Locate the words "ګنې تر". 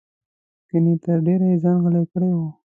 0.69-1.17